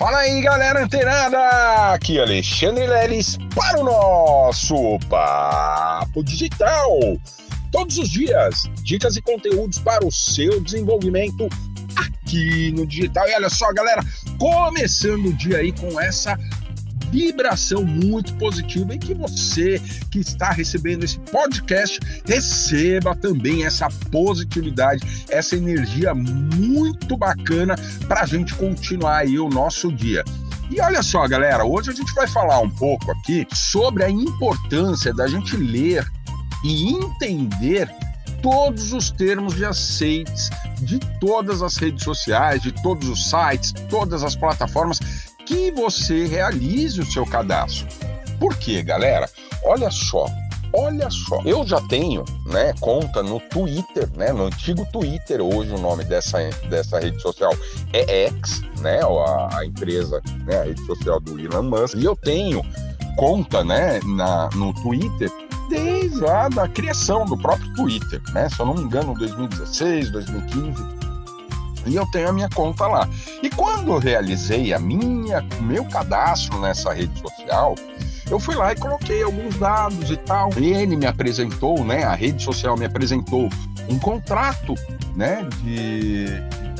[0.00, 1.92] Fala aí, galera antenada!
[1.92, 6.88] Aqui Alexandre Leles para o nosso Papo Digital.
[7.70, 11.46] Todos os dias, dicas e conteúdos para o seu desenvolvimento
[11.96, 13.28] aqui no digital.
[13.28, 14.02] E olha só, galera,
[14.38, 16.34] começando o dia aí com essa
[17.10, 25.26] vibração muito positiva e que você que está recebendo esse podcast receba também essa positividade,
[25.28, 27.74] essa energia muito bacana
[28.06, 30.24] para a gente continuar aí o nosso dia.
[30.70, 35.12] E olha só, galera, hoje a gente vai falar um pouco aqui sobre a importância
[35.12, 36.06] da gente ler
[36.64, 37.90] e entender
[38.40, 40.48] todos os termos de aceites
[40.80, 47.00] de todas as redes sociais, de todos os sites, todas as plataformas que você realize
[47.00, 47.84] o seu cadastro.
[48.38, 49.28] Por quê, galera?
[49.64, 50.26] Olha só,
[50.72, 51.42] olha só.
[51.44, 56.38] Eu já tenho, né, conta no Twitter, né, no antigo Twitter, hoje o nome dessa,
[56.68, 57.52] dessa rede social
[57.92, 61.96] é X, né, a, a empresa, né, a rede social do Elon Musk.
[61.96, 62.62] E eu tenho
[63.16, 65.28] conta, né, na, no Twitter
[65.68, 68.48] desde a da criação do próprio Twitter, né?
[68.48, 70.99] Se eu não me engano, 2016, 2015
[71.86, 73.08] e eu tenho a minha conta lá.
[73.42, 77.74] E quando eu realizei a minha, meu cadastro nessa rede social,
[78.30, 80.50] eu fui lá e coloquei alguns dados e tal.
[80.56, 82.04] Ele me apresentou, né?
[82.04, 83.48] A rede social me apresentou
[83.88, 84.74] um contrato,
[85.16, 85.46] né?
[85.62, 86.26] De,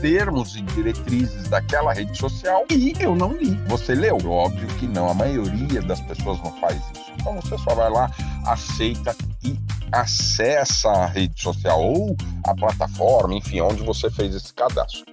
[0.00, 3.58] termos e diretrizes daquela rede social e eu não li.
[3.66, 4.18] Você leu?
[4.24, 5.08] Óbvio que não.
[5.08, 7.12] A maioria das pessoas não faz isso.
[7.16, 8.10] Então você só vai lá,
[8.46, 9.58] aceita e
[9.92, 15.04] acessa a rede social ou a plataforma, enfim, onde você fez esse cadastro.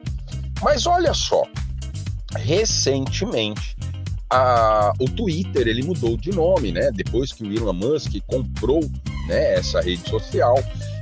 [0.61, 1.43] Mas olha só,
[2.35, 3.75] recentemente
[4.29, 6.91] a, o Twitter ele mudou de nome, né?
[6.91, 8.81] Depois que o Elon Musk comprou
[9.27, 10.55] né, essa rede social,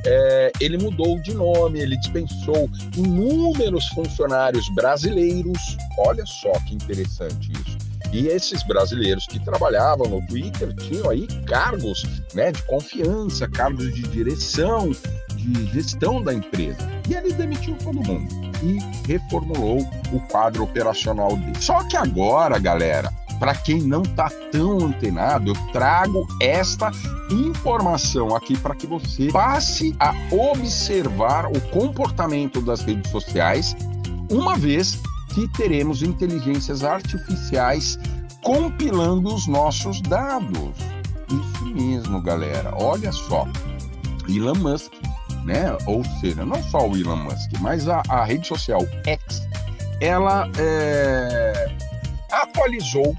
[0.06, 5.78] é, ele mudou de nome, ele dispensou inúmeros funcionários brasileiros.
[5.98, 7.78] Olha só que interessante isso.
[8.14, 12.04] E esses brasileiros que trabalhavam no Twitter tinham aí cargos
[12.36, 14.92] né, de confiança, cargos de direção,
[15.36, 16.78] de gestão da empresa.
[17.10, 18.32] E ele demitiu todo mundo
[18.62, 19.80] e reformulou
[20.14, 21.58] o quadro operacional dele.
[21.60, 26.92] Só que agora, galera, para quem não está tão antenado, eu trago esta
[27.32, 33.76] informação aqui para que você passe a observar o comportamento das redes sociais,
[34.30, 35.00] uma vez
[35.34, 37.98] que teremos inteligências artificiais
[38.44, 40.76] compilando os nossos dados.
[41.30, 42.74] Isso mesmo, galera.
[42.76, 43.48] Olha só.
[44.30, 44.92] Elon Musk,
[45.44, 45.76] né?
[45.88, 49.42] Ou seja, não só o Elon Musk, mas a, a rede social X,
[50.00, 51.76] ela é,
[52.32, 53.16] atualizou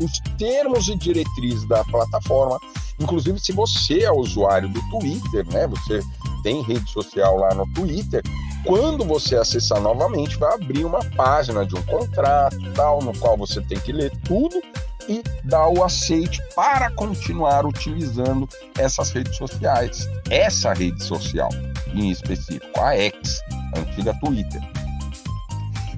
[0.00, 2.58] os termos e diretrizes da plataforma.
[3.00, 5.66] Inclusive, se você é usuário do Twitter, né?
[5.68, 6.00] Você
[6.42, 8.22] tem rede social lá no Twitter,
[8.64, 13.60] quando você acessar novamente, vai abrir uma página de um contrato, tal, no qual você
[13.60, 14.60] tem que ler tudo
[15.08, 18.48] e dar o aceite para continuar utilizando
[18.78, 20.08] essas redes sociais.
[20.30, 21.50] Essa rede social
[21.94, 23.40] em específico, a X,
[23.74, 24.60] a antiga Twitter.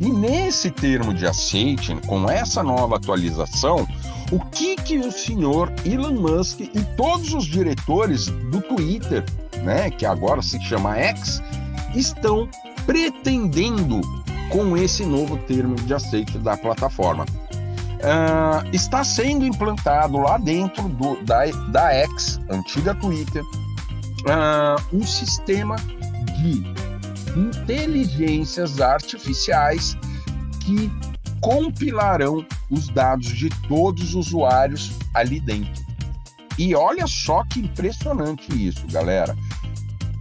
[0.00, 3.86] E nesse termo de aceite, com essa nova atualização,
[4.30, 9.24] o que que o senhor Elon Musk e todos os diretores do Twitter,
[9.62, 11.40] né, que agora se chama X,
[11.98, 12.48] estão
[12.84, 14.00] pretendendo
[14.50, 17.24] com esse novo termo de aceite da plataforma.
[17.96, 25.76] Uh, está sendo implantado lá dentro do, da, da X, antiga Twitter, uh, um sistema
[26.36, 26.62] de
[27.36, 29.96] inteligências artificiais
[30.60, 30.90] que
[31.40, 35.84] compilarão os dados de todos os usuários ali dentro.
[36.58, 39.36] E olha só que impressionante isso, galera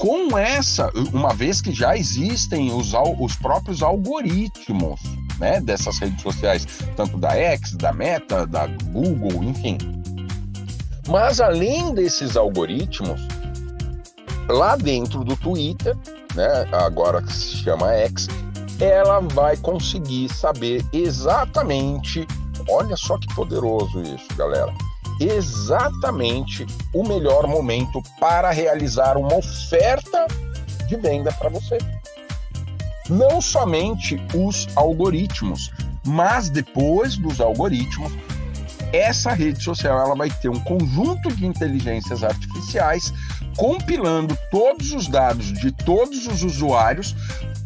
[0.05, 5.01] com essa, uma vez que já existem os, os próprios algoritmos
[5.39, 9.79] né, dessas redes sociais, tanto da X, da Meta, da Google, enfim.
[11.07, 13.19] Mas além desses algoritmos,
[14.47, 15.97] lá dentro do Twitter,
[16.35, 18.27] né, agora que se chama X,
[18.79, 22.27] ela vai conseguir saber exatamente,
[22.69, 24.71] olha só que poderoso isso, galera
[25.19, 30.27] exatamente o melhor momento para realizar uma oferta
[30.87, 31.77] de venda para você.
[33.09, 35.71] Não somente os algoritmos,
[36.05, 38.11] mas depois dos algoritmos,
[38.91, 43.13] essa rede social ela vai ter um conjunto de inteligências artificiais
[43.57, 47.15] compilando todos os dados de todos os usuários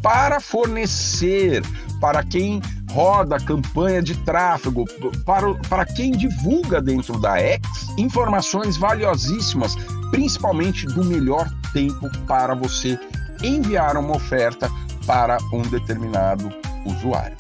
[0.02, 1.62] para fornecer
[2.00, 4.86] para quem roda campanha de tráfego,
[5.26, 7.62] para, para quem divulga dentro da X
[7.98, 9.76] informações valiosíssimas,
[10.12, 13.00] principalmente do melhor tempo para você
[13.44, 14.70] enviar uma oferta
[15.06, 16.52] para um determinado
[16.86, 17.38] usuário.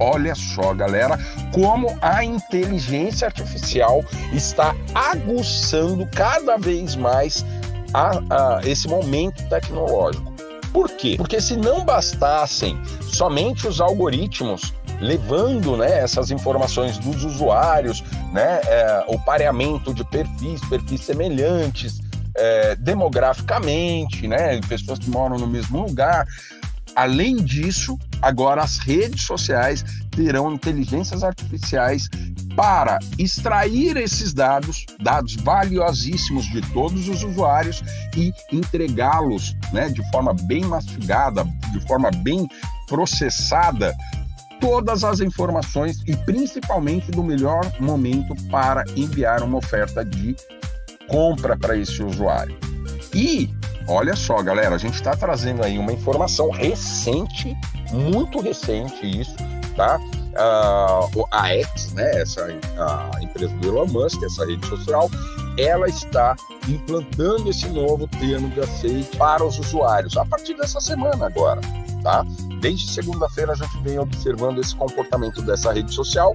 [0.00, 1.18] olha só, galera,
[1.52, 7.44] como a inteligência artificial está aguçando cada vez mais
[7.92, 10.32] a, a esse momento tecnológico.
[10.72, 11.14] Por quê?
[11.16, 18.02] Porque se não bastassem somente os algoritmos levando né, essas informações dos usuários,
[18.32, 22.00] né, é, o pareamento de perfis, perfis semelhantes,
[22.34, 26.26] é, demograficamente, né, pessoas que moram no mesmo lugar.
[26.94, 32.08] Além disso, agora as redes sociais terão inteligências artificiais
[32.56, 37.84] para extrair esses dados, dados valiosíssimos de todos os usuários
[38.16, 42.48] e entregá-los né, de forma bem mastigada, de forma bem
[42.88, 43.94] processada,
[44.60, 50.36] todas as informações e principalmente do melhor momento para enviar uma oferta de
[51.08, 52.56] compra para esse usuário.
[53.14, 53.50] E
[53.86, 57.56] olha só, galera, a gente está trazendo aí uma informação recente,
[57.90, 59.34] muito recente isso,
[59.76, 59.98] tá?
[60.38, 65.10] Uh, a X, né, essa a empresa do Elon Musk, essa rede social,
[65.58, 66.36] ela está
[66.68, 71.60] implantando esse novo termo de aceite para os usuários a partir dessa semana agora,
[72.02, 72.24] tá?
[72.60, 76.34] Desde segunda-feira a gente vem observando esse comportamento dessa rede social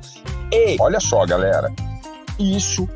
[0.52, 1.74] e olha só, galera,
[2.40, 2.88] isso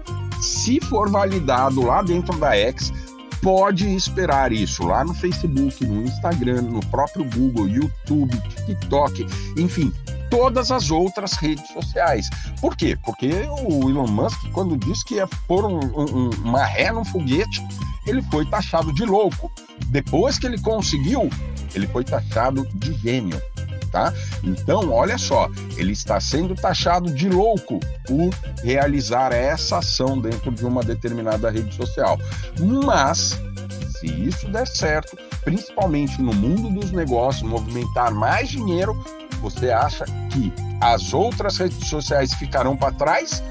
[0.41, 2.93] se for validado lá dentro da X,
[3.41, 9.25] pode esperar isso lá no Facebook, no Instagram, no próprio Google, YouTube, TikTok,
[9.57, 9.91] enfim,
[10.29, 12.29] todas as outras redes sociais.
[12.61, 12.97] Por quê?
[13.03, 13.29] Porque
[13.67, 17.65] o Elon Musk, quando disse que ia pôr um, um, uma ré num foguete,
[18.05, 19.51] ele foi taxado de louco.
[19.87, 21.29] Depois que ele conseguiu,
[21.75, 23.41] ele foi taxado de gênio.
[23.91, 24.13] Tá?
[24.43, 28.29] Então, olha só, ele está sendo taxado de louco por
[28.61, 32.19] realizar essa ação dentro de uma determinada rede social.
[32.59, 33.39] Mas,
[33.97, 38.93] se isso der certo, principalmente no mundo dos negócios, movimentar mais dinheiro,
[39.41, 43.41] você acha que as outras redes sociais ficarão para trás?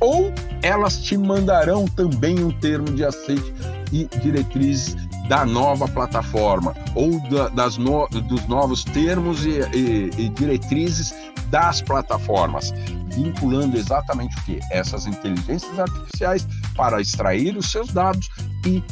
[0.00, 0.32] Ou
[0.62, 3.52] elas te mandarão também um termo de aceite
[3.92, 4.96] e diretrizes
[5.28, 11.14] da nova plataforma ou da, das no, dos novos termos e, e, e diretrizes
[11.48, 12.72] das plataformas,
[13.14, 14.60] vinculando exatamente o que?
[14.70, 18.30] Essas inteligências artificiais para extrair os seus dados
[18.66, 18.82] e,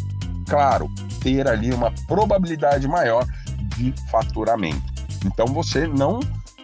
[0.47, 0.91] claro,
[1.23, 3.27] ter ali uma probabilidade maior
[3.77, 4.93] de faturamento.
[5.25, 6.21] Então você não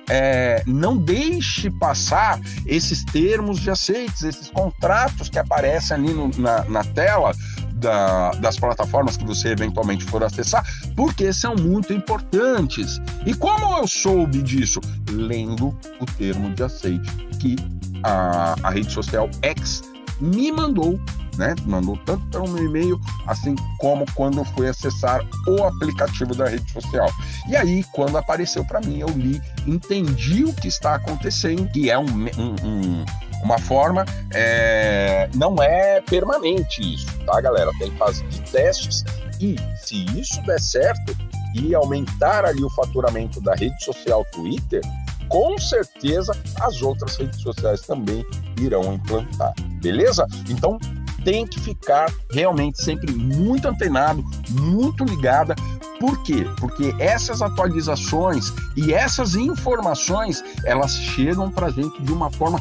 [0.09, 6.65] é, não deixe passar esses termos de aceites, esses contratos que aparecem ali no, na,
[6.65, 7.33] na tela
[7.77, 10.65] da, das plataformas que você eventualmente for acessar,
[10.95, 13.01] porque são muito importantes.
[13.25, 14.81] E como eu soube disso?
[15.11, 17.57] Lendo o termo de aceite que
[18.03, 19.83] a, a rede social X
[20.21, 20.99] me mandou
[21.37, 21.55] né?
[21.65, 27.11] Mandou tanto pelo meu e-mail, assim como quando fui acessar o aplicativo da rede social.
[27.49, 31.99] E aí, quando apareceu para mim, eu li, entendi o que está acontecendo, que é
[31.99, 33.05] um, um, um
[33.43, 34.05] uma forma,
[34.35, 37.71] é, não é permanente isso, tá, galera?
[37.79, 39.05] Tem fase de testes
[39.41, 41.17] e se isso der certo
[41.55, 44.81] e aumentar ali o faturamento da rede social Twitter,
[45.29, 48.25] com certeza as outras redes sociais também
[48.61, 50.27] irão implantar, beleza?
[50.49, 50.79] Então
[51.25, 55.57] tem que ficar realmente sempre muito antenado, muito ligada.
[55.99, 56.47] Por quê?
[56.61, 62.61] Porque essas atualizações e essas informações elas chegam para a gente de uma forma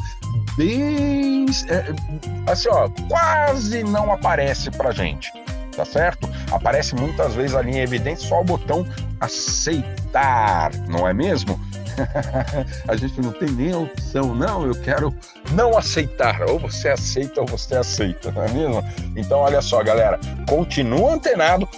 [0.56, 5.32] bem é, assim, ó, quase não aparece pra gente,
[5.76, 6.28] tá certo?
[6.50, 8.86] Aparece muitas vezes ali em evidência só o botão
[9.20, 11.58] aceitar, não é mesmo?
[12.88, 15.14] a gente não tem nem a opção, não, eu quero
[15.52, 16.42] não aceitar.
[16.42, 18.84] Ou você aceita ou você aceita, não é mesmo?
[19.16, 21.68] Então, olha só, galera, continua antenado,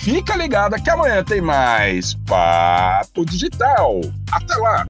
[0.00, 4.00] fica ligada que amanhã tem mais Papo Digital.
[4.32, 4.84] Até lá!